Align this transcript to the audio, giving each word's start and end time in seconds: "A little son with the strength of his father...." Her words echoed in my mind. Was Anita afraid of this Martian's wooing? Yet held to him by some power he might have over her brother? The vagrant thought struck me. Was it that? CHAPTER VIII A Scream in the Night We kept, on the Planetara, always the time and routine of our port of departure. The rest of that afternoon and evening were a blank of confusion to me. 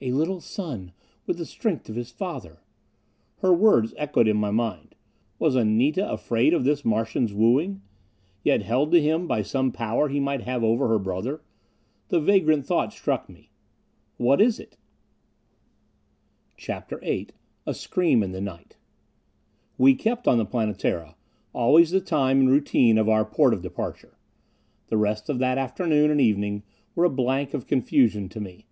"A 0.00 0.10
little 0.10 0.40
son 0.40 0.90
with 1.26 1.38
the 1.38 1.46
strength 1.46 1.88
of 1.88 1.94
his 1.94 2.10
father...." 2.10 2.58
Her 3.36 3.54
words 3.54 3.94
echoed 3.96 4.26
in 4.26 4.36
my 4.36 4.50
mind. 4.50 4.96
Was 5.38 5.54
Anita 5.54 6.10
afraid 6.10 6.52
of 6.52 6.64
this 6.64 6.84
Martian's 6.84 7.32
wooing? 7.32 7.80
Yet 8.42 8.62
held 8.62 8.90
to 8.90 9.00
him 9.00 9.28
by 9.28 9.42
some 9.42 9.70
power 9.70 10.08
he 10.08 10.18
might 10.18 10.40
have 10.40 10.64
over 10.64 10.88
her 10.88 10.98
brother? 10.98 11.40
The 12.08 12.18
vagrant 12.18 12.66
thought 12.66 12.92
struck 12.92 13.28
me. 13.28 13.52
Was 14.18 14.58
it 14.58 14.70
that? 14.72 14.76
CHAPTER 16.56 16.98
VIII 16.98 17.28
A 17.64 17.72
Scream 17.72 18.24
in 18.24 18.32
the 18.32 18.40
Night 18.40 18.76
We 19.78 19.94
kept, 19.94 20.26
on 20.26 20.38
the 20.38 20.44
Planetara, 20.46 21.14
always 21.52 21.92
the 21.92 22.00
time 22.00 22.40
and 22.40 22.50
routine 22.50 22.98
of 22.98 23.08
our 23.08 23.24
port 23.24 23.54
of 23.54 23.62
departure. 23.62 24.18
The 24.88 24.96
rest 24.98 25.28
of 25.28 25.38
that 25.38 25.58
afternoon 25.58 26.10
and 26.10 26.20
evening 26.20 26.64
were 26.96 27.04
a 27.04 27.08
blank 27.08 27.54
of 27.54 27.68
confusion 27.68 28.28
to 28.30 28.40
me. 28.40 28.66